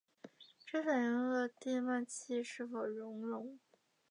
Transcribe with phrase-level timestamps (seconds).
[0.65, 3.59] 这反映了地幔楔是否熔融。